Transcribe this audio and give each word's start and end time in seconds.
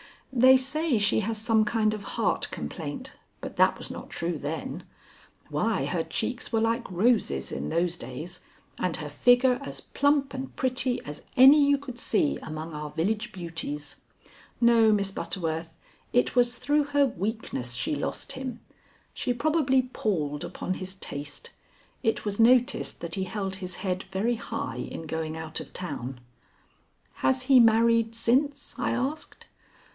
They 0.33 0.57
say 0.57 0.97
she 0.97 1.19
has 1.19 1.37
some 1.37 1.63
kind 1.63 1.93
of 1.93 2.03
heart 2.17 2.49
complaint, 2.51 3.13
but 3.39 3.57
that 3.57 3.77
was 3.77 3.91
not 3.91 4.09
true 4.09 4.37
then. 4.37 4.83
Why, 5.49 5.85
her 5.85 6.01
cheeks 6.01 6.51
were 6.51 6.61
like 6.61 6.89
roses 6.89 7.51
in 7.51 7.69
those 7.69 7.97
days, 7.97 8.39
and 8.79 8.95
her 8.97 9.09
figure 9.09 9.59
as 9.61 9.81
plump 9.81 10.33
and 10.33 10.55
pretty 10.55 11.03
as 11.05 11.21
any 11.37 11.63
you 11.69 11.77
could 11.77 11.99
see 11.99 12.39
among 12.41 12.73
our 12.73 12.89
village 12.89 13.31
beauties. 13.31 13.97
No, 14.59 14.91
Miss 14.91 15.11
Butterworth, 15.11 15.69
it 16.13 16.35
was 16.35 16.57
through 16.57 16.85
her 16.85 17.05
weakness 17.05 17.73
she 17.73 17.93
lost 17.93 18.31
him. 18.31 18.61
She 19.13 19.35
probably 19.35 19.83
palled 19.83 20.43
upon 20.43 20.75
his 20.75 20.95
taste. 20.95 21.51
It 22.01 22.25
was 22.25 22.39
noticed 22.39 23.01
that 23.01 23.15
he 23.15 23.25
held 23.25 23.55
his 23.57 23.75
head 23.75 24.03
very 24.11 24.35
high 24.35 24.77
in 24.77 25.05
going 25.05 25.37
out 25.37 25.59
of 25.59 25.73
town." 25.73 26.21
"Has 27.15 27.43
he 27.43 27.59
married 27.59 28.15
since?" 28.15 28.73
I 28.79 28.91
asked. 28.91 29.45